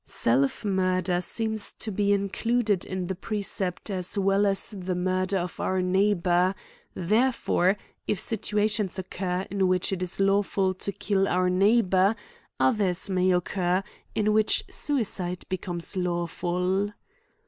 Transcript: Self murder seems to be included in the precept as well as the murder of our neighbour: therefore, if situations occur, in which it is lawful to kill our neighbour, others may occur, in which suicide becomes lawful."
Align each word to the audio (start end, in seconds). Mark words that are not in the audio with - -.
Self 0.03 0.65
murder 0.65 1.21
seems 1.21 1.73
to 1.73 1.91
be 1.91 2.11
included 2.11 2.85
in 2.85 3.05
the 3.05 3.13
precept 3.13 3.91
as 3.91 4.17
well 4.17 4.47
as 4.47 4.71
the 4.71 4.95
murder 4.95 5.37
of 5.37 5.59
our 5.59 5.79
neighbour: 5.83 6.55
therefore, 6.95 7.77
if 8.07 8.19
situations 8.19 8.97
occur, 8.97 9.45
in 9.51 9.67
which 9.67 9.93
it 9.93 10.01
is 10.01 10.19
lawful 10.19 10.73
to 10.73 10.91
kill 10.91 11.27
our 11.27 11.51
neighbour, 11.51 12.15
others 12.59 13.11
may 13.11 13.31
occur, 13.31 13.83
in 14.15 14.33
which 14.33 14.63
suicide 14.71 15.45
becomes 15.49 15.95
lawful." 15.95 16.93